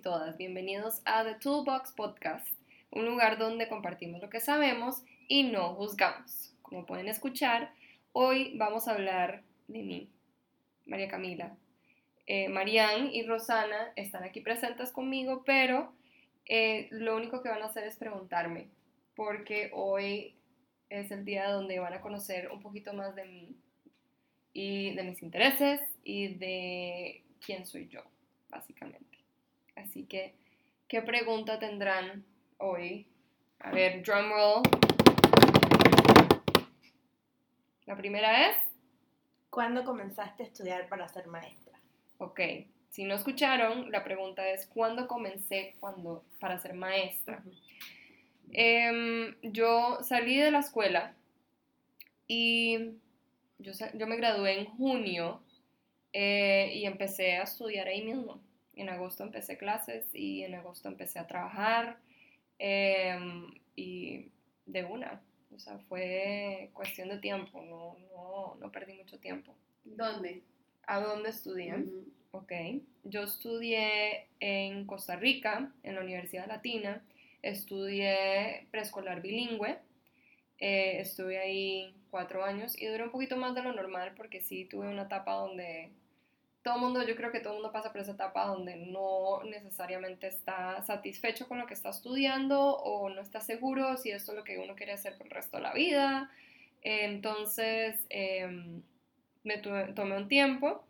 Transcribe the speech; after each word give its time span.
todas, 0.00 0.38
bienvenidos 0.38 1.02
a 1.04 1.24
The 1.24 1.34
Toolbox 1.34 1.92
Podcast, 1.92 2.48
un 2.90 3.04
lugar 3.04 3.36
donde 3.36 3.68
compartimos 3.68 4.22
lo 4.22 4.30
que 4.30 4.40
sabemos 4.40 5.04
y 5.28 5.42
no 5.42 5.74
juzgamos. 5.74 6.54
Como 6.62 6.86
pueden 6.86 7.06
escuchar, 7.06 7.74
hoy 8.12 8.56
vamos 8.56 8.88
a 8.88 8.92
hablar 8.92 9.42
de 9.68 9.82
mí, 9.82 10.10
María 10.86 11.08
Camila. 11.08 11.54
Eh, 12.26 12.48
Marianne 12.48 13.10
y 13.12 13.26
Rosana 13.26 13.92
están 13.94 14.24
aquí 14.24 14.40
presentes 14.40 14.90
conmigo, 14.90 15.42
pero 15.44 15.92
eh, 16.46 16.88
lo 16.92 17.16
único 17.16 17.42
que 17.42 17.50
van 17.50 17.62
a 17.62 17.66
hacer 17.66 17.84
es 17.84 17.96
preguntarme, 17.96 18.68
porque 19.14 19.70
hoy 19.74 20.34
es 20.88 21.10
el 21.10 21.26
día 21.26 21.50
donde 21.50 21.78
van 21.78 21.92
a 21.92 22.00
conocer 22.00 22.50
un 22.50 22.62
poquito 22.62 22.94
más 22.94 23.14
de 23.14 23.26
mí 23.26 23.54
y 24.54 24.94
de 24.94 25.02
mis 25.02 25.22
intereses 25.22 25.82
y 26.04 26.28
de 26.36 27.22
quién 27.44 27.66
soy 27.66 27.86
yo, 27.88 28.00
básicamente. 28.48 29.09
Así 29.80 30.04
que, 30.04 30.34
¿qué 30.88 31.00
pregunta 31.00 31.58
tendrán 31.58 32.24
hoy? 32.58 33.06
A 33.60 33.70
ver, 33.70 34.02
drum 34.02 34.30
roll. 34.30 34.62
La 37.86 37.96
primera 37.96 38.50
es. 38.50 38.56
¿Cuándo 39.48 39.84
comenzaste 39.84 40.42
a 40.42 40.46
estudiar 40.46 40.88
para 40.88 41.08
ser 41.08 41.26
maestra? 41.26 41.80
Ok, 42.18 42.40
si 42.90 43.04
no 43.04 43.14
escucharon, 43.14 43.90
la 43.90 44.04
pregunta 44.04 44.48
es 44.48 44.66
¿cuándo 44.66 45.08
comencé 45.08 45.76
cuando, 45.80 46.24
para 46.38 46.58
ser 46.58 46.74
maestra? 46.74 47.42
Em, 48.52 49.34
yo 49.42 49.98
salí 50.02 50.36
de 50.36 50.50
la 50.50 50.60
escuela 50.60 51.14
y 52.28 52.96
yo, 53.58 53.72
yo 53.94 54.06
me 54.06 54.16
gradué 54.16 54.60
en 54.60 54.66
junio 54.66 55.42
eh, 56.12 56.70
y 56.74 56.84
empecé 56.84 57.38
a 57.38 57.44
estudiar 57.44 57.88
ahí 57.88 58.02
mismo. 58.02 58.40
En 58.80 58.88
agosto 58.88 59.22
empecé 59.24 59.58
clases 59.58 60.06
y 60.14 60.42
en 60.42 60.54
agosto 60.54 60.88
empecé 60.88 61.18
a 61.18 61.26
trabajar 61.26 61.98
em, 62.58 63.52
y 63.76 64.30
de 64.64 64.84
una. 64.84 65.20
O 65.54 65.58
sea, 65.58 65.78
fue 65.80 66.70
cuestión 66.72 67.10
de 67.10 67.18
tiempo, 67.18 67.60
no, 67.60 67.98
no, 68.10 68.56
no 68.58 68.72
perdí 68.72 68.94
mucho 68.94 69.18
tiempo. 69.18 69.54
¿Dónde? 69.84 70.42
¿A 70.86 70.98
dónde 70.98 71.28
estudié? 71.28 71.74
Ok. 72.30 72.52
Yo 73.04 73.24
estudié 73.24 74.28
en 74.40 74.86
Costa 74.86 75.14
Rica, 75.16 75.70
en 75.82 75.96
la 75.96 76.00
Universidad 76.00 76.46
Latina. 76.46 77.04
Estudié 77.42 78.66
preescolar 78.70 79.20
bilingüe. 79.20 79.76
Eh, 80.58 81.00
estuve 81.00 81.38
ahí 81.38 81.94
cuatro 82.10 82.44
años 82.44 82.80
y 82.80 82.86
duré 82.86 83.04
un 83.04 83.10
poquito 83.10 83.36
más 83.36 83.54
de 83.54 83.62
lo 83.62 83.74
normal 83.74 84.14
porque 84.16 84.40
sí 84.40 84.64
tuve 84.64 84.88
una 84.88 85.02
etapa 85.02 85.34
donde 85.34 85.90
todo 86.62 86.78
mundo, 86.78 87.02
yo 87.06 87.16
creo 87.16 87.32
que 87.32 87.40
todo 87.40 87.54
el 87.54 87.60
mundo 87.60 87.72
pasa 87.72 87.90
por 87.90 88.02
esa 88.02 88.12
etapa 88.12 88.46
donde 88.46 88.76
no 88.76 89.42
necesariamente 89.44 90.26
está 90.26 90.82
satisfecho 90.82 91.48
con 91.48 91.58
lo 91.58 91.66
que 91.66 91.74
está 91.74 91.90
estudiando 91.90 92.76
o 92.76 93.08
no 93.08 93.20
está 93.22 93.40
seguro 93.40 93.96
si 93.96 94.10
esto 94.10 94.32
es 94.32 94.38
lo 94.38 94.44
que 94.44 94.58
uno 94.58 94.74
quiere 94.74 94.92
hacer 94.92 95.16
por 95.16 95.26
el 95.26 95.32
resto 95.32 95.56
de 95.56 95.62
la 95.62 95.72
vida. 95.72 96.30
Entonces, 96.82 97.98
em, 98.10 98.82
me 99.44 99.58
tomé 99.58 100.16
un 100.16 100.28
tiempo 100.28 100.84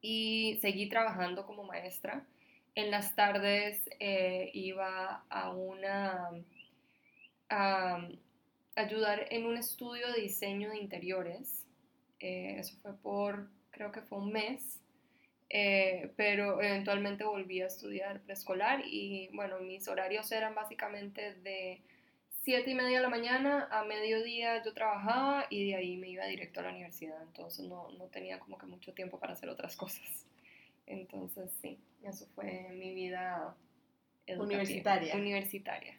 y 0.00 0.58
seguí 0.60 0.88
trabajando 0.88 1.46
como 1.46 1.64
maestra. 1.64 2.24
En 2.74 2.90
las 2.90 3.14
tardes 3.14 3.88
eh, 4.00 4.50
iba 4.54 5.24
a 5.28 5.50
una... 5.50 6.30
a 7.48 8.08
ayudar 8.76 9.26
en 9.30 9.46
un 9.46 9.56
estudio 9.56 10.12
de 10.12 10.22
diseño 10.22 10.70
de 10.70 10.78
interiores. 10.78 11.66
Eh, 12.20 12.56
eso 12.58 12.76
fue 12.82 12.94
por, 12.94 13.48
creo 13.80 13.92
que 13.92 14.02
fue 14.02 14.18
un 14.18 14.30
mes. 14.30 14.78
Eh, 15.48 16.12
pero 16.16 16.62
eventualmente 16.62 17.24
volví 17.24 17.60
a 17.60 17.66
estudiar 17.66 18.20
preescolar 18.20 18.82
y 18.86 19.30
bueno, 19.32 19.58
mis 19.58 19.88
horarios 19.88 20.30
eran 20.30 20.54
básicamente 20.54 21.34
de 21.36 21.80
7 22.42 22.70
y 22.70 22.74
media 22.74 22.98
de 22.98 23.02
la 23.02 23.08
mañana 23.08 23.66
a 23.72 23.84
mediodía 23.84 24.62
yo 24.62 24.72
trabajaba 24.72 25.46
y 25.50 25.66
de 25.66 25.74
ahí 25.74 25.96
me 25.96 26.08
iba 26.08 26.24
directo 26.26 26.60
a 26.60 26.64
la 26.64 26.68
universidad, 26.70 27.20
entonces 27.22 27.66
no, 27.66 27.90
no 27.98 28.04
tenía 28.04 28.38
como 28.38 28.58
que 28.58 28.66
mucho 28.66 28.92
tiempo 28.92 29.18
para 29.18 29.32
hacer 29.32 29.48
otras 29.48 29.74
cosas. 29.82 30.24
Entonces 30.86 31.50
sí, 31.60 31.80
eso 32.04 32.26
fue 32.36 32.68
mi 32.74 32.94
vida 32.94 33.56
universitaria. 34.28 35.16
universitaria. 35.16 35.98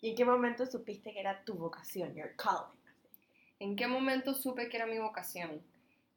¿Y 0.00 0.10
en 0.10 0.16
qué 0.16 0.24
momento 0.24 0.64
supiste 0.64 1.12
que 1.12 1.20
era 1.20 1.44
tu 1.44 1.54
vocación, 1.54 2.14
your 2.14 2.34
calling? 2.36 2.80
¿En 3.58 3.76
qué 3.76 3.86
momento 3.86 4.32
supe 4.32 4.70
que 4.70 4.78
era 4.78 4.86
mi 4.86 4.98
vocación? 4.98 5.62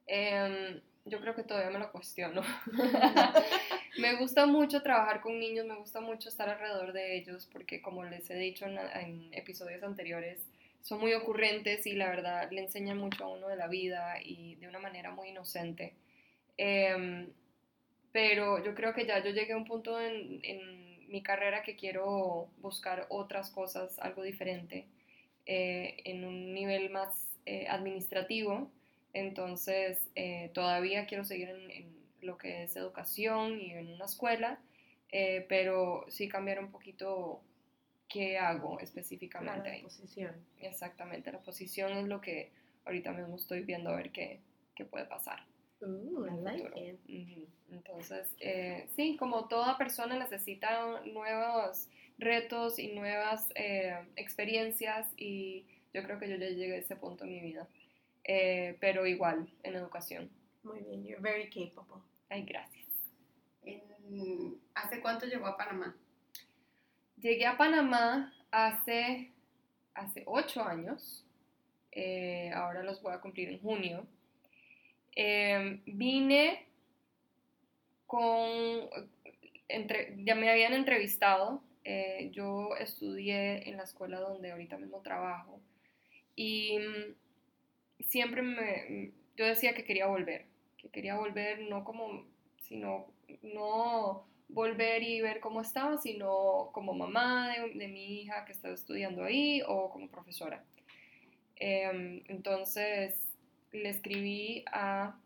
Eh, 0.08 0.82
yo 1.06 1.22
creo 1.22 1.36
que 1.36 1.44
todavía 1.44 1.70
me 1.70 1.80
lo 1.80 1.92
cuestiono. 1.92 2.42
me 4.00 4.16
gusta 4.16 4.46
mucho 4.48 4.82
trabajar 4.82 5.22
con 5.22 5.40
niños, 5.40 5.66
me 5.66 5.76
gusta 5.76 6.02
mucho 6.02 6.30
estar 6.30 6.50
alrededor 6.50 6.94
de 6.94 7.18
ellos, 7.18 7.48
porque 7.52 7.82
como 7.82 8.04
les 8.04 8.30
he 8.30 8.36
dicho 8.36 8.66
en, 8.66 9.34
episodios 9.34 9.84
anteriores, 9.84 10.40
son 10.82 11.00
muy 11.00 11.14
ocurrentes 11.14 11.86
y 11.86 11.94
la 11.94 12.10
verdad 12.10 12.50
le 12.52 12.62
enseñan 12.62 12.98
mucho 12.98 13.24
a 13.24 13.30
uno 13.30 13.48
de 13.48 13.56
la 13.56 13.68
vida 13.68 14.20
y 14.24 14.56
de 14.56 14.68
una 14.68 14.80
manera 14.80 15.12
muy 15.12 15.30
inocente. 15.30 15.94
Em, 16.58 17.28
pero 18.12 18.64
yo 18.64 18.74
creo 18.76 18.94
que 18.94 19.06
ya 19.06 19.24
yo 19.24 19.32
llegué 19.32 19.54
a 19.54 19.58
un 19.58 19.66
punto 19.66 20.00
en, 20.02 20.42
mi 21.08 21.22
carrera 21.22 21.62
que 21.62 21.76
quiero 21.76 22.50
buscar 22.58 23.06
otras 23.10 23.52
cosas, 23.52 24.00
algo 24.00 24.24
diferente, 24.24 24.88
eh, 25.46 25.98
en 26.04 26.26
un 26.26 26.52
nivel 26.54 26.90
más 26.90 27.38
eh, 27.46 27.68
administrativo 27.70 28.72
entonces, 29.16 30.10
eh, 30.16 30.52
todavía 30.54 31.06
quiero 31.06 31.24
seguir 31.24 31.48
en, 31.48 31.96
lo 32.22 32.38
que 32.38 32.64
es 32.64 32.76
educación 32.76 33.62
y 33.62 33.72
en 33.72 33.94
una 33.94 34.06
escuela, 34.06 34.60
eh, 35.10 35.46
pero 35.48 36.06
sí 36.10 36.28
cambiar 36.28 36.60
un 36.60 36.72
poquito 36.72 37.40
qué 38.10 38.38
hago 38.38 38.80
específicamente 38.80 39.78
la 39.78 39.84
posición. 39.84 40.36
Exactamente, 40.60 41.32
la 41.32 41.40
posición 41.40 41.94
es 41.94 42.08
lo 42.08 42.20
que 42.20 42.52
ahorita 42.84 43.14
mismo 43.14 43.38
estoy 43.38 43.62
viendo 43.62 43.92
a 43.92 43.96
ver 43.96 44.12
qué, 44.12 44.42
qué 44.76 44.84
puede 44.84 45.06
pasar. 45.06 45.46
Uh, 45.82 46.26
I 46.26 46.42
like 46.42 46.98
Entonces, 47.72 48.36
eh, 48.40 48.88
sí, 48.96 49.16
como 49.18 49.48
toda 49.48 49.78
persona 49.78 50.18
necesita 50.18 51.02
nuevos 51.06 51.88
retos 52.18 52.80
y 52.80 52.94
nuevas 52.94 53.48
experiencias 54.16 55.08
y 55.16 55.66
yo 55.94 56.04
creo 56.04 56.20
que 56.20 56.30
yo 56.30 56.36
ya 56.36 56.50
llegué 56.50 56.74
a 56.74 56.78
ese 56.78 56.96
punto 56.98 57.24
en 57.24 57.30
mi 57.30 57.40
vida. 57.40 57.68
Eh, 58.28 58.76
pero 58.80 59.06
igual 59.06 59.48
en 59.64 59.76
educación. 59.76 60.30
Muy 60.64 60.80
bien, 60.80 61.06
you're 61.06 61.22
very 61.22 61.48
capable. 61.48 62.04
Ay, 62.30 62.44
gracias. 62.44 62.86
¿Hace 64.74 65.00
cuánto 65.00 65.26
llegó 65.26 65.46
a 65.48 65.58
Panamá? 65.58 65.96
Llegué 67.18 67.46
a 67.46 67.58
Panamá 67.58 68.34
hace, 68.52 69.32
hace 69.94 70.24
ocho 70.26 70.64
años, 70.64 71.24
eh, 71.92 72.52
ahora 72.54 72.84
los 72.84 73.02
voy 73.02 73.14
a 73.14 73.22
cumplir 73.22 73.50
en 73.50 73.60
junio. 73.60 74.06
Em, 75.16 75.82
vine 75.86 76.68
con, 78.06 78.90
entre, 79.68 80.16
ya 80.24 80.36
me 80.36 80.50
habían 80.50 80.74
entrevistado, 80.74 81.64
eh, 81.84 82.30
yo 82.34 82.76
estudié 82.80 83.70
en 83.70 83.78
la 83.78 83.84
escuela 83.84 84.20
donde 84.20 84.52
ahorita 84.52 84.78
mismo 84.78 85.02
trabajo 85.02 85.62
y 86.36 86.80
siempre 88.00 88.42
me, 88.42 89.12
yo 89.36 89.46
decía 89.46 89.74
que 89.74 89.84
quería 89.84 90.08
volver, 90.08 90.46
que 90.78 90.90
quería 90.90 91.16
volver 91.16 91.62
no 91.62 91.84
como, 91.84 92.26
sino, 92.62 93.08
no 93.42 94.26
volver 94.48 95.04
y 95.04 95.22
ver 95.22 95.40
cómo 95.40 95.62
estaba, 95.62 95.98
sino 95.98 96.70
como 96.72 96.94
mamá 96.94 97.54
de, 97.74 97.88
mi 97.88 98.22
hija 98.22 98.46
que 98.46 98.52
estaba 98.52 98.74
estudiando 98.74 99.24
ahí 99.24 99.62
o 99.68 99.90
como 99.90 100.10
profesora. 100.10 100.64
Em, 101.58 102.24
entonces 102.28 103.16
le 103.72 103.90
escribí 103.90 104.64
a 104.72 105.18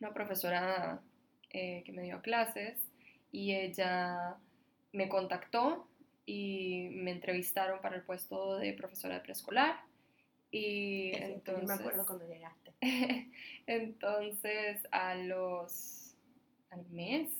una 0.00 0.12
profesora 0.12 1.00
eh, 1.50 1.82
que 1.84 1.92
me 1.92 2.02
dio 2.02 2.20
clases 2.20 2.78
y 3.32 3.54
ella 3.54 4.36
me 4.92 5.08
contactó 5.08 5.86
y 6.26 6.88
me 6.92 7.12
entrevistaron 7.12 7.80
para 7.80 7.96
el 7.96 8.02
puesto 8.02 8.58
de 8.58 8.72
profesora 8.74 9.14
de 9.14 9.20
preescolar 9.20 9.80
y 10.50 11.12
entonces... 11.14 11.68
me 11.68 11.74
acuerdo 11.74 12.06
cuando 12.06 12.26
llegaste. 12.26 12.72
entonces, 13.66 14.86
a 14.90 15.14
los... 15.14 16.14
al 16.70 16.86
mes, 16.90 17.30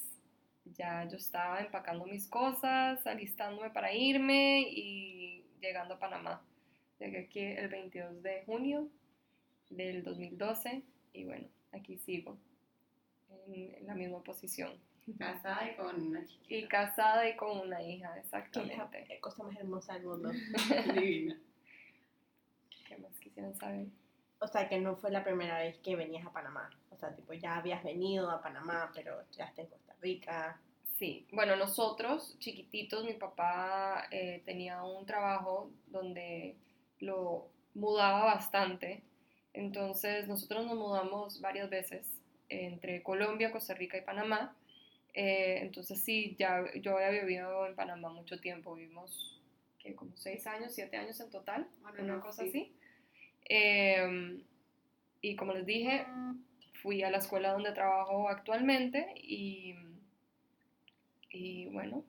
ya 0.64 1.06
yo 1.08 1.16
estaba 1.16 1.60
empacando 1.60 2.05
mis 2.05 2.26
cosas, 2.28 3.06
alistándome 3.06 3.70
para 3.70 3.93
irme 3.93 4.60
y 4.69 5.44
llegando 5.60 5.94
a 5.94 5.99
Panamá. 5.99 6.43
Llegué 6.99 7.19
aquí 7.19 7.40
el 7.40 7.69
22 7.69 8.22
de 8.22 8.43
junio 8.44 8.88
del 9.70 10.02
2012 10.02 10.82
y 11.12 11.25
bueno, 11.25 11.49
aquí 11.72 11.96
sigo 11.99 12.37
en, 13.46 13.87
la 13.87 13.94
misma 13.94 14.22
posición. 14.22 14.72
Casada 15.19 15.72
y 15.72 15.76
con 15.76 16.02
una 16.08 16.26
chiquita. 16.26 16.54
Y 16.54 16.69
casada 16.69 17.28
y 17.31 17.37
con 17.37 17.61
una 17.61 17.82
hija, 17.82 18.19
exactamente. 18.19 19.04
Qué 19.08 19.20
cosa 19.20 19.43
más 19.43 19.56
hermosa 19.56 19.94
del 19.94 20.04
mundo. 20.04 20.31
Divina 20.94 21.40
más 22.96 23.19
quisieran 23.20 23.55
saber? 23.55 23.87
O 24.40 24.46
sea, 24.46 24.69
que 24.69 24.79
no 24.79 24.96
fue 24.96 25.11
la 25.11 25.25
primera 25.25 25.58
vez 25.58 25.79
que 25.79 25.96
venías 25.96 26.26
a 26.26 26.32
Panamá. 26.32 26.70
O 26.90 26.96
sea, 26.96 27.14
tipo, 27.14 27.32
ya 27.32 27.56
habías 27.56 27.82
venido 27.85 28.31
a 28.31 28.40
Panamá, 28.40 28.90
pero 28.94 29.23
ya 29.32 29.44
estás 29.44 29.64
en 29.64 29.70
Costa 29.70 29.94
Rica. 30.00 30.61
Sí, 30.99 31.26
bueno, 31.32 31.55
nosotros 31.56 32.37
chiquititos, 32.38 33.05
mi 33.05 33.14
papá 33.14 34.06
eh, 34.11 34.43
tenía 34.44 34.82
un 34.82 35.06
trabajo 35.06 35.70
donde 35.87 36.56
lo 36.99 37.49
mudaba 37.75 38.25
bastante, 38.25 39.05
entonces 39.52 40.26
nosotros 40.26 40.67
nos 40.67 40.76
mudamos 40.76 41.40
varias 41.40 41.70
veces 41.70 42.20
entre 42.49 43.02
Colombia, 43.02 43.52
Costa 43.52 43.75
Rica 43.75 43.96
y 43.96 44.02
Panamá. 44.02 44.56
Eh, 45.14 45.61
entonces 45.62 46.02
sí, 46.02 46.37
ya 46.38 46.64
yo 46.81 46.96
había 46.96 47.11
vivido 47.11 47.67
en 47.67 47.75
Panamá 47.76 48.08
mucho 48.08 48.40
tiempo, 48.40 48.75
vivimos 48.75 49.38
que 49.78 49.94
como 49.94 50.16
seis 50.16 50.46
años, 50.46 50.75
siete 50.75 50.96
años 50.96 51.20
en 51.20 51.30
total, 51.30 51.69
Bueno, 51.82 52.02
una 52.04 52.16
no, 52.16 52.20
cosa 52.20 52.42
sí. 52.42 52.48
así. 52.48 52.72
Eh, 53.48 54.42
y 55.20 55.36
como 55.36 55.52
les 55.52 55.66
dije, 55.66 56.06
fui 56.82 57.02
a 57.02 57.10
la 57.10 57.19
escuela 57.19 57.52
donde 57.52 57.72
trabajo 57.72 58.28
actualmente 58.28 59.14
y, 59.16 59.75
y 61.30 61.66
bueno, 61.66 62.04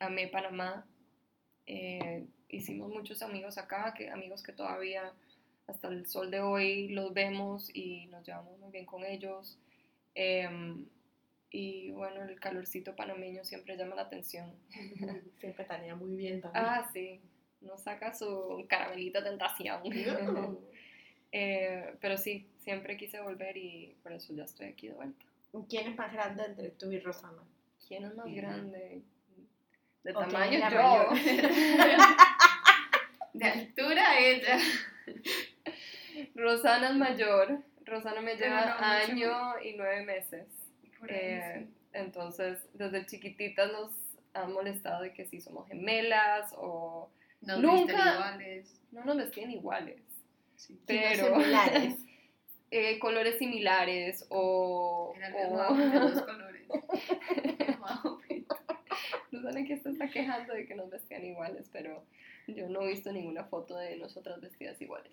amé 0.00 0.28
Panamá. 0.28 0.86
Eh, 1.66 2.26
hicimos 2.48 2.90
muchos 2.90 3.22
amigos 3.22 3.58
acá, 3.58 3.94
que, 3.96 4.08
amigos 4.10 4.42
que 4.42 4.52
todavía 4.52 5.12
hasta 5.66 5.88
el 5.88 6.06
sol 6.06 6.30
de 6.30 6.40
hoy 6.40 6.88
los 6.88 7.12
vemos 7.12 7.70
y 7.74 8.06
nos 8.06 8.26
llevamos 8.26 8.58
muy 8.58 8.70
bien 8.72 8.86
con 8.86 9.04
ellos. 9.04 9.58
Em, 10.14 10.86
y 11.50 11.90
bueno, 11.92 12.22
el 12.24 12.38
calorcito 12.38 12.94
panameño 12.94 13.44
siempre 13.44 13.76
llama 13.76 13.96
la 13.96 14.02
atención. 14.02 14.52
Siempre 15.38 15.62
estaría 15.62 15.94
muy 15.94 16.14
bien 16.14 16.40
también. 16.40 16.64
Ah, 16.64 16.88
sí, 16.92 17.20
nos 17.60 17.82
saca 17.82 18.14
su 18.14 18.66
caramelito 18.68 19.22
tentación. 19.22 19.82
Eh, 21.30 21.94
pero 22.00 22.16
sí, 22.16 22.48
siempre 22.64 22.96
quise 22.96 23.20
volver 23.20 23.54
y 23.54 23.94
por 24.02 24.12
eso 24.12 24.32
ya 24.32 24.44
estoy 24.44 24.68
aquí 24.68 24.88
de 24.88 24.94
vuelta. 24.94 25.26
¿Quién 25.68 25.88
es 25.88 25.94
más 25.98 26.10
grande 26.10 26.42
entre 26.42 26.70
tú 26.70 26.90
y 26.90 26.98
Rosana? 27.00 27.42
¿Quién 27.86 28.06
es 28.06 28.14
más 28.14 28.34
grande? 28.34 29.02
De 30.04 30.12
¿O 30.12 30.20
quién 30.20 30.30
tamaño 30.30 30.70
yo. 30.70 31.10
De 33.34 33.44
altura 33.44 34.18
ella. 34.18 34.58
Rosana 36.34 36.88
es 36.88 36.96
mayor. 36.96 37.62
Rosana 37.84 38.22
me 38.22 38.36
lleva 38.36 38.64
no 38.64 38.74
mucho. 38.74 39.12
año 39.12 39.60
y 39.62 39.74
nueve 39.76 40.06
meses. 40.06 40.46
Por 40.98 41.10
ahí, 41.12 41.18
Eh, 41.20 41.66
sí. 41.66 41.74
entonces, 41.92 42.58
desde 42.74 43.06
chiquititas 43.06 43.70
nos 43.72 43.92
han 44.34 44.52
molestado 44.52 45.02
de 45.02 45.12
que 45.12 45.24
si 45.26 45.40
somos 45.40 45.66
gemelas 45.68 46.52
o 46.56 47.10
Nos 47.40 47.60
nunca- 47.60 48.14
iguales. 48.14 48.80
no 48.92 49.04
nos 49.04 49.16
vestían 49.16 49.50
iguales, 49.50 50.00
Sí. 50.56 50.78
pero 50.86 51.34
similares. 51.36 51.94
eh, 52.70 52.98
colores 52.98 53.38
similares 53.38 54.26
o... 54.28 55.14
Era 55.16 55.30
de 55.30 55.98
dos 55.98 56.22
colores. 56.22 56.68
Outfit. 58.04 58.46
Susana 59.30 59.64
que 59.64 59.76
se 59.76 59.90
está 59.90 60.08
quejando 60.08 60.52
de 60.54 60.66
que 60.66 60.74
nos 60.74 60.90
vestían 60.90 61.24
iguales, 61.24 61.68
pero 61.72 62.04
yo 62.46 62.68
no 62.68 62.82
he 62.82 62.88
visto 62.88 63.12
ninguna 63.12 63.44
foto 63.44 63.76
de 63.76 63.96
nosotras 63.96 64.40
vestidas 64.40 64.80
iguales. 64.80 65.12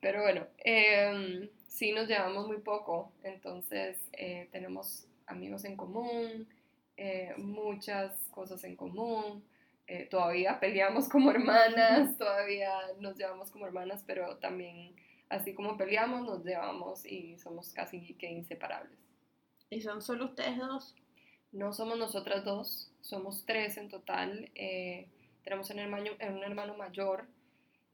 Pero 0.00 0.22
bueno, 0.22 0.46
em, 0.58 1.48
sí 1.66 1.92
nos 1.92 2.06
llevamos 2.08 2.46
muy 2.46 2.58
poco, 2.58 3.12
entonces 3.24 3.98
eh, 4.12 4.48
tenemos 4.52 5.06
amigos 5.28 5.64
en 5.64 5.76
común, 5.76 6.48
eh, 6.96 7.32
muchas 7.36 8.12
cosas 8.30 8.64
en 8.64 8.76
común, 8.76 9.44
eh, 9.86 10.06
todavía 10.10 10.60
peleamos 10.60 11.08
como 11.08 11.30
hermanas, 11.30 12.18
todavía 12.18 12.72
nos 12.98 13.16
llevamos 13.16 13.50
como 13.50 13.66
hermanas, 13.66 14.04
pero 14.06 14.36
también 14.38 14.94
así 15.28 15.54
como 15.54 15.76
peleamos, 15.76 16.26
nos 16.26 16.44
llevamos 16.44 17.06
y 17.06 17.38
somos 17.38 17.72
casi 17.72 18.14
que 18.14 18.30
inseparables. 18.30 18.98
¿Y 19.70 19.80
son 19.80 20.02
solo 20.02 20.26
ustedes 20.26 20.58
dos? 20.58 20.94
No 21.52 21.72
somos 21.72 21.98
nosotras 21.98 22.44
dos, 22.44 22.90
somos 23.00 23.44
tres 23.46 23.76
en 23.76 23.88
total. 23.88 24.50
eh, 24.54 25.08
tenemos 25.44 25.70
un 25.70 25.78
hermano, 25.78 26.10
un 26.20 26.42
hermano 26.42 26.76
mayor. 26.76 27.26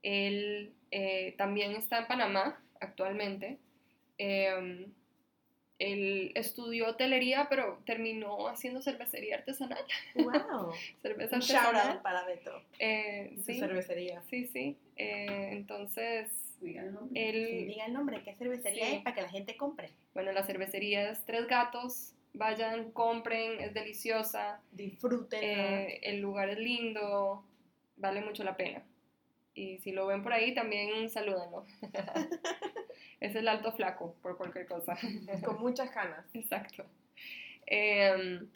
Él 0.02 0.74
eh, 0.90 1.34
también 1.38 1.72
está 1.72 1.98
en 1.98 2.06
Panamá 2.08 2.60
actualmente. 2.80 3.58
Eh, 4.18 4.88
él 5.78 6.32
estudió 6.34 6.88
hotelería, 6.88 7.46
pero 7.50 7.80
terminó 7.84 8.48
haciendo 8.48 8.80
cervecería 8.82 9.36
artesanal. 9.36 9.84
¡Wow! 10.14 10.72
Cerveza 11.02 11.36
Un 11.36 11.42
shout 11.42 11.58
out 11.60 11.66
artesanal. 11.74 12.02
para 12.02 12.24
Beto. 12.24 12.62
Eh, 12.78 13.36
sí, 13.44 13.58
cervecería. 13.58 14.22
sí, 14.30 14.46
sí. 14.46 14.76
Eh, 14.96 15.48
entonces, 15.52 16.28
Diga 16.60 16.82
el 16.82 16.94
nombre. 16.94 17.32
Sí, 17.32 17.64
diga 17.66 17.84
el 17.86 17.92
nombre, 17.92 18.22
¿qué 18.22 18.34
cervecería 18.36 18.86
Sí. 18.86 18.94
es 18.94 19.02
para 19.02 19.16
que 19.16 19.22
la 19.22 19.28
gente 19.28 19.56
compre? 19.56 19.90
bueno, 20.14 20.32
la 20.32 20.44
cervecería 20.44 21.10
es 21.10 21.24
Tres 21.26 21.46
Gatos. 21.48 22.12
Vayan, 22.36 22.90
compren, 22.92 23.60
es 23.60 23.74
deliciosa. 23.74 24.60
Disfruten. 24.72 25.40
Eh, 25.42 26.00
el 26.02 26.20
lugar 26.20 26.48
es 26.48 26.58
lindo, 26.58 27.44
vale 27.96 28.22
mucho 28.22 28.42
la 28.44 28.56
pena. 28.56 28.82
Y 29.54 29.78
si 29.78 29.92
lo 29.92 30.06
ven 30.06 30.22
por 30.22 30.32
ahí, 30.32 30.54
también 30.54 31.08
salúdenlo. 31.10 31.64
es 33.20 33.34
el 33.36 33.48
alto 33.48 33.72
flaco, 33.72 34.14
por 34.20 34.36
cualquier 34.36 34.66
cosa. 34.66 34.96
con 35.44 35.60
muchas 35.60 35.94
ganas. 35.94 36.26
Exacto. 36.34 36.84
Em, 37.66 38.48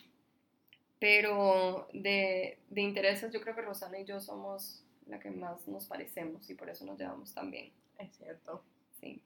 pero 0.99 1.89
de, 1.93 2.59
de 2.69 2.81
intereses, 2.81 3.33
yo 3.33 3.41
creo 3.41 3.55
que 3.55 3.63
Rosana 3.63 4.01
y 4.01 4.05
yo 4.05 4.21
somos 4.21 4.85
la 5.07 5.19
que 5.19 5.31
más 5.31 5.67
nos 5.69 5.87
parecemos 5.87 6.49
y 6.51 6.55
por 6.55 6.69
eso 6.69 6.85
nos 6.85 6.99
llevamos 6.99 7.33
tan 7.33 7.51
bien. 7.51 7.73
Es 7.99 8.17
cierto. 8.17 8.63
Sí. 9.01 9.23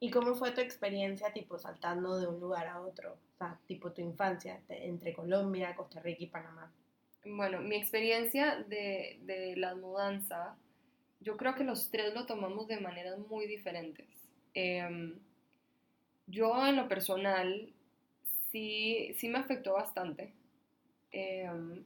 ¿Y 0.00 0.10
cómo 0.10 0.34
fue 0.34 0.50
tu 0.52 0.60
experiencia, 0.60 1.32
tipo, 1.32 1.58
saltando 1.58 2.18
de 2.18 2.26
un 2.26 2.40
lugar 2.40 2.66
a 2.66 2.80
otro? 2.80 3.12
O 3.12 3.38
sea, 3.38 3.58
tipo, 3.66 3.92
tu 3.92 4.00
infancia 4.00 4.60
entre 4.68 5.12
Colombia, 5.12 5.76
Costa 5.76 6.00
Rica 6.00 6.24
y 6.24 6.26
Panamá. 6.26 6.72
Bueno, 7.24 7.60
mi 7.60 7.76
experiencia 7.76 8.56
de, 8.68 9.18
de 9.22 9.56
la 9.56 9.74
mudanza, 9.74 10.56
yo 11.20 11.36
creo 11.36 11.54
que 11.54 11.64
los 11.64 11.90
tres 11.90 12.14
lo 12.14 12.26
tomamos 12.26 12.68
de 12.68 12.80
maneras 12.80 13.18
muy 13.18 13.46
diferentes. 13.46 14.06
Em, 14.54 15.20
yo 16.26 16.66
en 16.66 16.76
lo 16.76 16.88
personal 16.88 17.72
sí, 18.50 19.14
sí 19.18 19.28
me 19.28 19.38
afectó 19.38 19.74
bastante. 19.74 20.32
Em, 21.12 21.84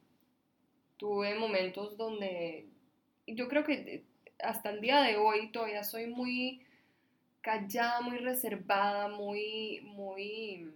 tuve 0.99 1.35
momentos 1.39 1.97
donde 1.97 2.67
yo 3.27 3.49
creo 3.49 3.65
que 3.65 4.05
hasta 4.41 4.71
el 4.71 4.81
día 4.81 5.03
de 5.03 5.17
hoy 5.17 5.51
todavía 5.53 5.85
soy 5.85 6.07
muy 6.07 6.63
callada, 7.43 8.01
muy 8.03 8.19
reservada, 8.19 9.09
muy, 9.09 9.81
muy 9.85 10.71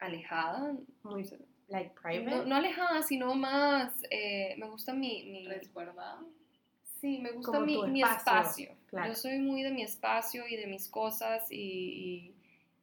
alejada. 0.00 0.76
Muy, 1.02 1.24
like, 1.72 1.90
private. 2.00 2.30
No, 2.30 2.44
no 2.44 2.56
alejada, 2.56 3.02
sino 3.02 3.34
más, 3.34 3.92
eh, 4.10 4.54
me 4.58 4.66
gusta 4.68 4.92
mi, 4.92 5.24
mi- 5.24 5.46
Resguardado. 5.48 6.28
sí, 7.00 7.18
me 7.18 7.32
gusta 7.32 7.60
mi, 7.60 7.74
tu 7.74 7.86
mi 7.88 8.02
espacio, 8.02 8.18
espacio. 8.18 8.76
claro. 8.86 9.08
Yo 9.08 9.14
soy 9.16 9.38
muy 9.38 9.62
de 9.62 9.70
mi 9.70 9.82
espacio 9.82 10.46
y 10.46 10.56
de 10.56 10.66
mis 10.66 10.88
cosas 10.88 11.50
y, 11.50 11.56
y- 11.56 12.34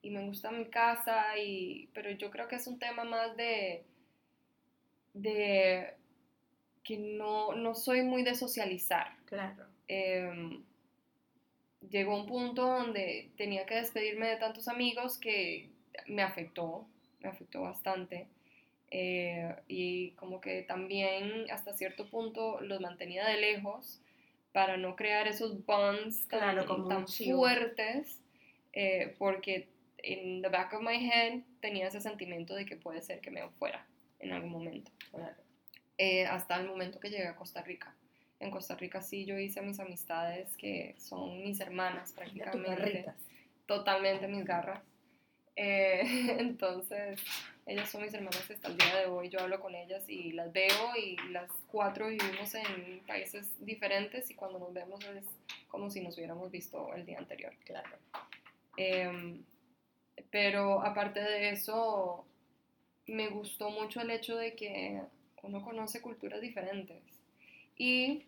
y 0.01 0.09
me 0.11 0.25
gusta 0.25 0.51
mi 0.51 0.65
casa, 0.65 1.37
y, 1.37 1.89
pero 1.93 2.09
yo 2.11 2.31
creo 2.31 2.47
que 2.47 2.55
es 2.55 2.67
un 2.67 2.79
tema 2.79 3.03
más 3.03 3.35
de, 3.37 3.83
de 5.13 5.93
que 6.83 6.97
no, 6.97 7.53
no 7.53 7.75
soy 7.75 8.03
muy 8.03 8.23
de 8.23 8.35
socializar. 8.35 9.15
Claro. 9.25 9.65
Em, 9.87 10.63
llegó 11.89 12.15
un 12.19 12.27
punto 12.27 12.63
donde 12.65 13.29
tenía 13.37 13.65
que 13.65 13.75
despedirme 13.75 14.27
de 14.27 14.37
tantos 14.37 14.67
amigos 14.67 15.17
que 15.17 15.69
me 16.07 16.21
afectó, 16.21 16.85
me 17.21 17.29
afectó 17.29 17.61
bastante. 17.61 18.27
Eh, 18.91 19.55
y 19.67 20.11
como 20.11 20.41
que 20.41 20.63
también 20.63 21.45
hasta 21.51 21.73
cierto 21.73 22.09
punto 22.09 22.59
los 22.61 22.81
mantenía 22.81 23.27
de 23.27 23.39
lejos 23.39 24.01
para 24.51 24.77
no 24.77 24.95
crear 24.95 25.27
esos 25.27 25.63
bonds 25.65 26.27
tan, 26.27 26.39
Claro, 26.39 26.65
como 26.65 26.87
tan 26.87 27.07
fuertes, 27.07 28.19
eh, 28.73 29.15
porque 29.19 29.69
en 29.97 30.41
the 30.41 30.49
back 30.49 30.73
of 30.73 30.81
my 30.81 30.95
head 30.95 31.41
tenía 31.59 31.87
ese 31.87 32.01
sentimiento 32.01 32.55
de 32.55 32.65
que 32.65 32.77
puede 32.77 33.01
ser 33.01 33.19
que 33.19 33.31
me 33.31 33.47
fuera 33.49 33.85
en 34.19 34.31
algún 34.31 34.51
momento 34.51 34.91
claro. 35.11 35.35
eh, 35.97 36.25
hasta 36.25 36.55
el 36.59 36.67
momento 36.67 36.99
que 36.99 37.09
llegué 37.09 37.27
a 37.27 37.35
Costa 37.35 37.61
Rica. 37.61 37.95
En 38.39 38.51
Costa 38.51 38.75
Rica 38.75 39.01
sí 39.01 39.25
yo 39.25 39.37
hice 39.37 39.61
mis 39.61 39.79
amistades 39.79 40.55
que 40.55 40.95
son 40.97 41.41
mis 41.43 41.59
hermanas 41.59 42.13
prácticamente, 42.13 43.05
totalmente 43.65 44.27
mis 44.27 44.45
garras. 44.45 44.81
Eh, 45.55 46.01
entonces, 46.39 47.19
ellas 47.69 47.89
son 47.89 48.01
mis 48.01 48.13
hermanas 48.13 48.49
hasta 48.49 48.67
el 48.67 48.77
día 48.77 48.95
de 48.95 49.05
hoy. 49.05 49.29
Yo 49.29 49.39
hablo 49.41 49.59
con 49.59 49.75
ellas 49.75 50.09
y 50.09 50.31
las 50.31 50.51
veo 50.51 50.95
y 50.97 51.15
las 51.29 51.51
cuatro 51.67 52.07
vivimos 52.07 52.55
en 52.55 52.99
países 53.05 53.47
diferentes 53.63 54.29
y 54.31 54.33
cuando 54.33 54.57
nos 54.57 54.73
vemos 54.73 54.99
es 55.05 55.23
como 55.67 55.91
si 55.91 56.01
nos 56.01 56.17
hubiéramos 56.17 56.49
visto 56.49 56.91
el 56.95 57.05
día 57.05 57.19
anterior. 57.19 57.53
Claro. 57.63 57.89
Em, 58.75 59.43
pero 60.31 60.81
aparte 60.81 61.21
de 61.21 61.51
eso, 61.51 62.25
me 63.05 63.27
gustó 63.29 63.69
mucho 63.69 64.01
el 64.01 64.09
hecho 64.09 64.35
de 64.35 64.55
que 64.55 65.01
uno 65.43 65.63
conoce 65.63 66.01
culturas 66.01 66.41
diferentes. 66.41 67.03
Y 67.77 68.25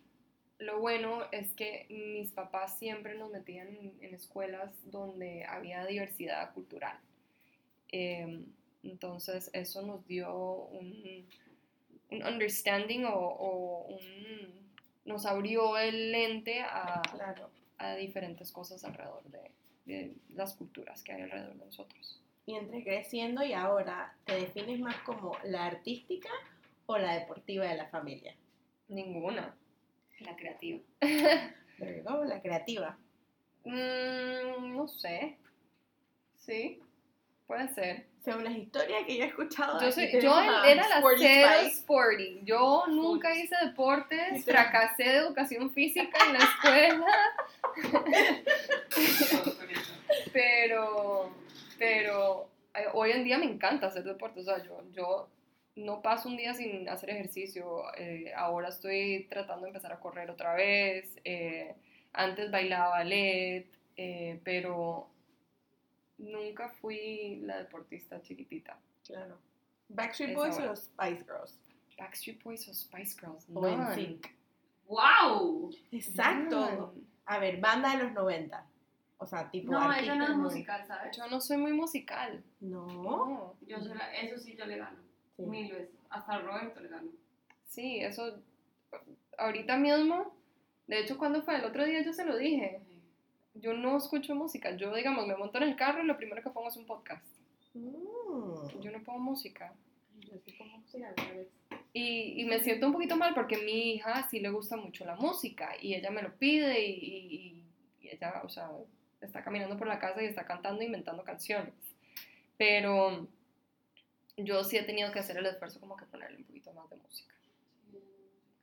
lo 0.58 0.78
bueno 0.78 1.24
es 1.32 1.52
que 1.54 1.86
mis 1.90 2.30
papás 2.30 2.78
siempre 2.78 3.16
nos 3.16 3.32
metían 3.32 3.68
en, 4.00 4.14
escuelas 4.14 4.70
donde 4.84 5.44
había 5.46 5.84
diversidad 5.84 6.54
cultural. 6.54 6.96
Em, 7.88 8.46
Entonces 8.82 9.50
eso 9.52 9.82
nos 9.82 10.06
dio 10.06 10.34
un, 10.34 11.26
un 12.10 12.26
understanding 12.26 13.04
o, 13.04 13.14
o 13.14 13.86
un, 13.86 14.72
nos 15.04 15.26
abrió 15.26 15.78
el 15.78 16.12
lente 16.12 16.60
a, 16.62 17.02
Claro. 17.12 17.50
a 17.78 17.94
diferentes 17.94 18.50
cosas 18.52 18.84
alrededor 18.84 19.22
de, 19.24 19.50
de 19.86 20.14
las 20.30 20.54
culturas 20.54 21.02
que 21.02 21.12
hay 21.12 21.22
alrededor 21.22 21.54
de 21.56 21.64
nosotros. 21.64 22.20
Y 22.44 22.56
entre 22.56 22.82
creciendo 22.82 23.44
y 23.44 23.52
ahora, 23.52 24.16
¿te 24.24 24.34
defines 24.34 24.80
más 24.80 24.96
como 25.02 25.36
la 25.44 25.66
artística 25.66 26.28
o 26.86 26.98
la 26.98 27.14
deportiva 27.20 27.64
de 27.66 27.76
la 27.76 27.86
familia? 27.88 28.34
Ninguna. 28.88 29.54
La 30.20 30.34
creativa. 30.36 30.80
Go, 32.04 32.24
la 32.24 32.40
creativa. 32.42 32.98
Mm, 33.64 34.74
no 34.76 34.88
sé. 34.88 35.38
Sí, 36.38 36.81
puede 37.52 37.68
ser. 37.74 38.06
Según 38.24 38.44
las 38.44 38.56
historias 38.56 39.04
que 39.04 39.16
yo 39.18 39.24
he 39.24 39.26
escuchado, 39.26 39.80
Yo, 39.80 39.92
soy, 39.92 40.08
yo 40.20 40.40
era 40.40 40.88
la 40.88 40.96
Sporty 40.96 41.22
cero 41.22 41.50
sporty. 41.70 42.40
Yo 42.44 42.84
nunca 42.88 43.34
hice 43.34 43.54
deportes, 43.62 44.44
fracasé 44.44 45.02
de 45.02 45.16
educación 45.16 45.70
física 45.72 46.18
en 46.26 46.32
la 46.32 46.38
escuela, 46.38 47.06
pero, 50.32 51.30
pero 51.78 52.48
eh, 52.74 52.86
hoy 52.94 53.10
en 53.10 53.24
día 53.24 53.38
me 53.38 53.44
encanta 53.46 53.88
hacer 53.88 54.04
deporte. 54.04 54.40
O 54.40 54.44
sea, 54.44 54.62
yo, 54.62 54.80
yo 54.92 55.28
no 55.74 56.00
paso 56.00 56.28
un 56.28 56.36
día 56.38 56.54
sin 56.54 56.88
hacer 56.88 57.10
ejercicio. 57.10 57.82
eh, 57.98 58.32
ahora 58.34 58.68
estoy 58.68 59.26
tratando 59.28 59.64
de 59.64 59.70
empezar 59.70 59.92
a 59.92 60.00
correr 60.00 60.30
otra 60.30 60.54
vez. 60.54 61.18
eh, 61.24 61.74
antes 62.14 62.50
bailaba 62.50 62.90
ballet, 62.90 63.66
eh, 63.96 64.38
pero 64.44 65.08
nunca 66.22 66.68
fui 66.70 67.40
la 67.42 67.58
deportista 67.58 68.20
chiquitita. 68.20 68.78
Claro. 69.06 69.38
Backstreet 69.88 70.34
Boys 70.34 70.58
o 70.58 70.74
Spice 70.76 71.24
Girls. 71.24 71.58
Backstreet 71.98 72.42
Boys 72.42 72.68
o 72.68 72.74
Spice 72.74 73.18
Girls. 73.20 73.46
O 73.52 73.66
en. 73.66 74.20
¡Wow! 74.86 75.70
Exacto. 75.90 76.60
None. 76.60 77.02
A 77.26 77.38
ver, 77.38 77.60
banda 77.60 77.96
de 77.96 78.04
los 78.04 78.12
90. 78.12 78.66
O 79.18 79.26
sea, 79.26 79.48
tipo 79.50 79.70
No, 79.72 79.92
ella 79.92 80.16
no 80.16 80.24
es 80.24 80.36
musical, 80.36 80.84
¿sabes? 80.86 81.16
Yo 81.16 81.26
no 81.28 81.40
soy 81.40 81.56
muy 81.56 81.72
musical. 81.72 82.42
90. 82.60 82.94
No. 82.94 83.26
No. 83.28 83.54
Yo 83.66 83.80
soy 83.80 83.94
la- 83.96 84.12
eso 84.14 84.38
sí 84.38 84.56
yo 84.56 84.66
le 84.66 84.78
gano. 84.78 84.98
Sí. 85.36 85.42
Mil 85.44 85.70
veces. 85.72 85.90
Hasta 86.10 86.32
a 86.34 86.38
Roberto 86.40 86.80
le 86.80 86.88
gano. 86.88 87.10
Sí, 87.68 88.00
eso. 88.00 88.38
Ahorita 89.38 89.76
mismo. 89.76 90.34
De 90.86 90.98
hecho, 91.00 91.16
cuando 91.16 91.42
fue 91.42 91.56
el 91.56 91.64
otro 91.64 91.84
día, 91.84 92.02
yo 92.02 92.12
se 92.12 92.24
lo 92.24 92.36
dije. 92.36 92.80
Yo 93.54 93.72
no 93.74 93.96
escucho 93.98 94.34
música. 94.34 94.74
Yo, 94.76 94.94
digamos, 94.94 95.26
me 95.26 95.36
monto 95.36 95.58
en 95.58 95.64
el 95.64 95.76
carro 95.76 96.02
y 96.02 96.06
lo 96.06 96.16
primero 96.16 96.42
que 96.42 96.50
pongo 96.50 96.68
es 96.68 96.76
un 96.76 96.86
podcast. 96.86 97.24
Mm. 97.74 98.80
Yo 98.80 98.90
no 98.90 99.02
pongo 99.04 99.18
música. 99.20 99.72
Yo 100.20 100.36
sí. 100.44 100.58
Y, 101.92 102.40
y 102.40 102.44
me 102.46 102.60
siento 102.60 102.86
un 102.86 102.92
poquito 102.94 103.16
mal 103.16 103.34
porque 103.34 103.56
a 103.56 103.58
mi 103.58 103.94
hija 103.94 104.26
sí 104.30 104.40
le 104.40 104.50
gusta 104.50 104.76
mucho 104.76 105.04
la 105.04 105.16
música 105.16 105.72
y 105.80 105.94
ella 105.94 106.10
me 106.10 106.22
lo 106.22 106.32
pide 106.36 106.84
y, 106.86 106.92
y- 106.92 107.64
y 108.00 108.08
ella, 108.08 108.40
o 108.44 108.48
sea, 108.48 108.70
está 109.20 109.44
caminando 109.44 109.76
por 109.76 109.86
la 109.86 109.98
casa 109.98 110.22
y 110.22 110.26
está 110.26 110.44
cantando 110.46 110.80
e 110.82 110.86
inventando 110.86 111.22
canciones. 111.22 111.74
Pero 112.56 113.28
yo 114.36 114.64
sí 114.64 114.76
he 114.78 114.82
tenido 114.84 115.12
que 115.12 115.18
hacer 115.18 115.36
el 115.36 115.46
esfuerzo 115.46 115.80
como 115.80 115.96
que 115.96 116.06
ponerle 116.06 116.38
un 116.38 116.44
poquito 116.44 116.72
más 116.72 116.88
de 116.90 116.96
música. 116.96 117.34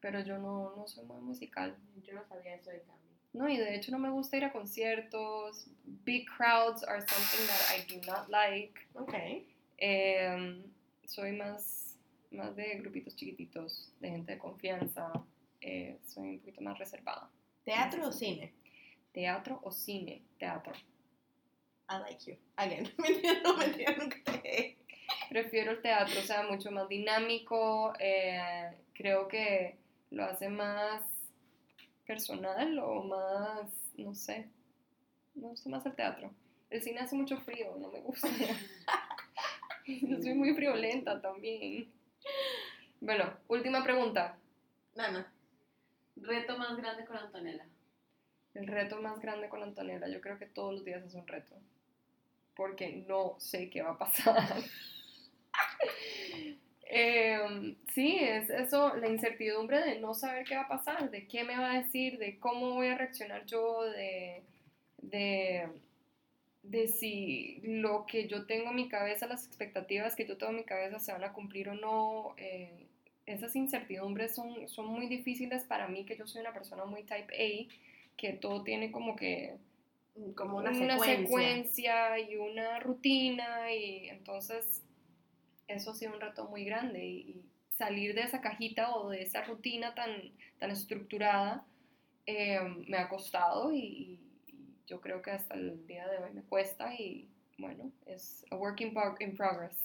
Pero 0.01 0.21
yo 0.21 0.37
no, 0.37 0.75
no 0.75 0.87
soy 0.87 1.05
muy 1.05 1.21
musical. 1.21 1.75
Yo 2.03 2.13
no 2.13 2.25
sabía 2.25 2.55
eso 2.55 2.69
de 2.71 2.81
Cami. 2.81 2.99
No, 3.33 3.47
y 3.47 3.57
de 3.57 3.75
hecho 3.75 3.91
no 3.91 3.99
me 3.99 4.09
gusta 4.09 4.37
ir 4.37 4.43
a 4.45 4.51
conciertos. 4.51 5.67
Big 6.03 6.25
crowds 6.27 6.83
are 6.83 7.01
something 7.01 7.45
that 7.47 7.61
I 7.71 7.85
do 7.87 8.01
not 8.11 8.29
like. 8.29 8.73
Ok. 8.95 9.13
Em, 9.77 10.63
soy 11.05 11.33
más, 11.33 11.97
más 12.31 12.55
de 12.55 12.75
grupitos 12.79 13.15
chiquititos, 13.15 13.91
de 13.99 14.09
gente 14.09 14.33
de 14.33 14.37
confianza. 14.39 15.11
eh, 15.61 15.97
soy 16.07 16.29
un 16.29 16.39
poquito 16.39 16.61
más 16.61 16.77
reservada. 16.79 17.29
¿Teatro 17.65 18.07
o 18.07 18.11
cine? 18.11 18.53
¿Teatro 19.11 19.59
o 19.63 19.71
cine? 19.71 20.23
Teatro. 20.37 20.73
I 21.89 21.97
like 21.99 22.23
you. 22.25 22.37
Again. 22.55 22.89
No, 23.43 23.53
nunca 23.57 24.17
te... 24.41 24.77
Prefiero 25.29 25.71
el 25.71 25.81
teatro, 25.81 26.19
o 26.19 26.23
sea, 26.23 26.43
mucho 26.43 26.71
más 26.71 26.87
dinámico. 26.87 27.93
eh, 27.99 28.71
creo 28.93 29.27
que 29.27 29.77
lo 30.11 30.23
hace 30.23 30.49
más 30.49 31.03
personal 32.09 32.79
o 32.79 33.03
más, 33.03 33.69
no 33.95 34.15
sé. 34.15 34.49
Me 35.35 35.47
gusta 35.47 35.69
más 35.69 35.85
el 35.85 35.93
teatro. 35.95 36.33
El 36.71 36.81
cine 36.81 37.01
hace 37.01 37.15
mucho 37.15 37.37
frío, 37.37 37.75
no 37.77 37.91
me 37.91 37.99
gusta. 38.01 38.27
Yo 39.85 40.17
soy 40.19 40.33
muy 40.33 40.55
friolenta 40.55 41.21
también. 41.21 41.87
Bueno, 42.99 43.31
última 43.47 43.83
pregunta. 43.83 44.39
Nana. 44.95 45.31
Reto 46.15 46.57
más 46.57 46.75
grande 46.77 47.05
con 47.05 47.15
Antonella. 47.15 47.67
El 48.55 48.65
reto 48.65 48.99
más 48.99 49.19
grande 49.19 49.47
con 49.47 49.61
Antonella, 49.61 50.07
yo 50.07 50.19
creo 50.19 50.39
que 50.39 50.47
todos 50.47 50.73
los 50.73 50.83
días 50.83 51.03
es 51.05 51.13
un 51.13 51.27
reto. 51.27 51.55
Porque 52.55 53.05
no 53.07 53.35
sé 53.37 53.69
qué 53.69 53.83
va 53.83 53.91
a 53.91 53.99
pasar. 53.99 54.63
Em, 56.91 57.75
sí, 57.93 58.17
es 58.19 58.49
eso, 58.49 58.95
la 58.95 59.07
incertidumbre 59.09 59.79
de 59.81 59.99
no 59.99 60.15
saber 60.15 60.45
qué 60.45 60.55
va 60.55 60.63
a 60.63 60.67
pasar, 60.67 61.11
de 61.11 61.27
qué 61.27 61.43
me 61.43 61.55
va 61.57 61.73
a 61.73 61.77
decir, 61.83 62.17
de 62.17 62.39
cómo 62.39 62.73
voy 62.73 62.87
a 62.87 62.97
reaccionar 62.97 63.45
yo, 63.45 63.83
de, 63.83 64.43
de, 64.97 65.69
de 66.63 66.87
si 66.87 67.61
lo 67.63 68.05
que 68.07 68.27
yo 68.27 68.45
tengo 68.47 68.69
en 68.71 68.75
mi 68.75 68.89
cabeza, 68.89 69.27
las 69.27 69.45
expectativas 69.47 70.15
que 70.15 70.25
yo 70.25 70.37
tengo 70.37 70.51
en 70.51 70.57
mi 70.59 70.65
cabeza 70.65 70.99
se 70.99 71.11
van 71.13 71.23
a 71.23 71.33
cumplir 71.33 71.69
o 71.69 71.75
no. 71.75 72.35
eh, 72.37 72.87
esas 73.25 73.55
incertidumbres 73.55 74.33
son, 74.35 74.67
son 74.69 74.87
muy 74.87 75.07
difíciles 75.07 75.63
para 75.65 75.87
mí, 75.87 76.05
que 76.05 76.17
yo 76.17 76.25
soy 76.27 76.41
una 76.41 76.53
persona 76.53 76.85
muy 76.85 77.03
type 77.03 77.33
A, 77.35 77.73
que 78.17 78.33
todo 78.33 78.63
tiene 78.63 78.91
como 78.91 79.15
que 79.15 79.59
Como 80.35 80.57
una, 80.57 80.73
secuencia. 80.73 81.03
secuencia 81.03 82.19
y 82.19 82.35
una 82.35 82.79
rutina 82.79 83.71
y 83.73 84.09
entonces 84.09 84.83
eso 85.69 85.91
ha 85.91 85.95
sido 85.95 86.13
un 86.13 86.21
reto 86.21 86.45
muy 86.45 86.65
grande 86.65 87.05
y, 87.05 87.19
y 87.31 87.45
salir 87.77 88.13
de 88.13 88.23
esa 88.23 88.41
cajita 88.41 88.93
o 88.95 89.09
de 89.09 89.21
esa 89.21 89.43
rutina 89.43 89.95
tan, 89.95 90.11
tan 90.59 90.71
estructurada 90.71 91.65
eh, 92.25 92.59
me 92.87 92.97
ha 92.97 93.09
costado 93.09 93.73
y, 93.73 94.19
yo 94.85 94.99
creo 95.01 95.21
que 95.21 95.29
hasta 95.29 95.53
el 95.53 95.85
día 95.85 96.07
de 96.07 96.17
hoy 96.17 96.31
me 96.33 96.41
cuesta 96.41 96.95
y 96.95 97.29
bueno, 97.59 97.91
es 98.07 98.43
a 98.49 98.55
work 98.55 98.81
in, 98.81 98.91
in 99.19 99.37
progress, 99.37 99.77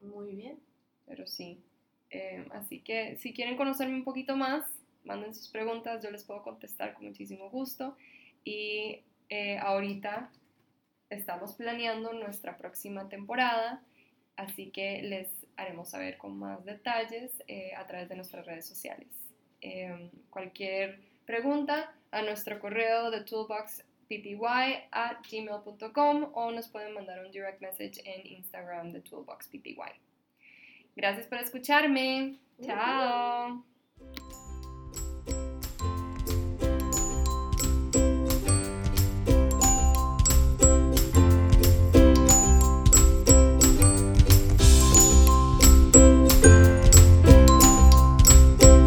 Muy 0.00 0.34
bien. 0.34 0.58
pero 1.06 1.26
sí. 1.26 1.62
Eh, 2.10 2.46
así 2.52 2.80
que 2.80 3.18
si 3.18 3.34
quieren 3.34 3.56
conocerme 3.56 3.94
un 3.94 4.04
poquito 4.04 4.34
más, 4.34 4.64
manden 5.04 5.34
sus 5.34 5.48
preguntas, 5.48 6.02
yo 6.02 6.10
les 6.10 6.24
puedo 6.24 6.42
contestar 6.42 6.94
con 6.94 7.04
muchísimo 7.04 7.50
gusto. 7.50 7.96
Y 8.44 9.02
eh, 9.28 9.58
ahorita 9.58 10.30
estamos 11.10 11.54
planeando 11.54 12.14
nuestra 12.14 12.56
próxima 12.56 13.08
temporada, 13.10 13.82
así 14.36 14.70
que 14.70 15.02
les 15.02 15.28
haremos 15.56 15.90
saber 15.90 16.18
con 16.18 16.38
más 16.38 16.64
detalles 16.64 17.42
eh, 17.46 17.72
a 17.76 17.86
través 17.86 18.08
de 18.08 18.16
nuestras 18.16 18.44
redes 18.46 18.66
sociales. 18.66 19.08
Eh, 19.60 20.10
cualquier 20.30 21.00
pregunta 21.24 21.92
a 22.10 22.22
nuestro 22.22 22.58
correo 22.60 23.10
de 23.10 23.22
toolboxpty 23.22 24.38
at 24.90 25.16
gmail.com 25.30 26.30
o 26.34 26.50
nos 26.50 26.68
pueden 26.68 26.92
mandar 26.92 27.24
un 27.24 27.30
direct 27.32 27.60
message 27.60 28.00
en 28.04 28.26
Instagram 28.26 28.92
de 28.92 29.00
toolboxpty. 29.00 29.76
Gracias 30.96 31.26
por 31.26 31.38
escucharme. 31.38 32.36
Chao. 32.62 33.73